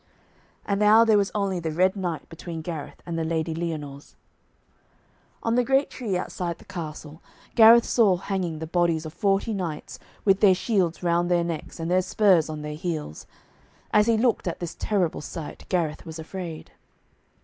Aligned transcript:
And 0.65 0.79
now 0.79 1.05
there 1.05 1.15
was 1.19 1.29
only 1.35 1.59
the 1.59 1.69
Red 1.69 1.95
Knight 1.95 2.27
between 2.27 2.63
Gareth 2.63 3.03
and 3.05 3.19
the 3.19 3.23
Lady 3.23 3.53
Lyonors. 3.53 4.15
On 5.43 5.53
the 5.53 5.63
great 5.63 5.91
tree, 5.91 6.17
outside 6.17 6.57
the 6.57 6.65
castle, 6.65 7.21
Gareth 7.53 7.85
saw 7.85 8.17
hanging 8.17 8.57
the 8.57 8.65
bodies 8.65 9.05
of 9.05 9.13
forty 9.13 9.53
knights, 9.53 9.99
with 10.25 10.39
their 10.39 10.55
shields 10.55 11.03
round 11.03 11.29
their 11.29 11.43
necks 11.43 11.79
and 11.79 11.91
their 11.91 12.01
spurs 12.01 12.49
on 12.49 12.63
their 12.63 12.73
heels. 12.73 13.27
As 13.93 14.07
he 14.07 14.17
looked 14.17 14.47
at 14.47 14.59
this 14.59 14.73
terrible 14.73 15.21
sight, 15.21 15.65
Gareth 15.69 16.03
was 16.03 16.17
afraid. 16.17 16.71